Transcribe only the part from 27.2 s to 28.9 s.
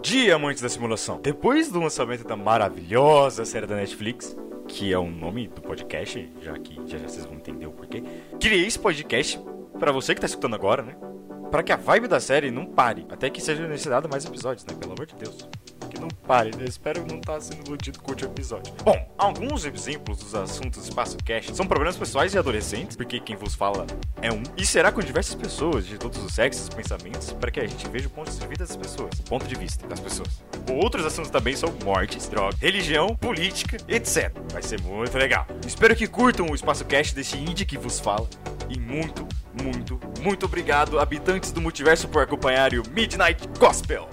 para que a gente veja o ponto de vista das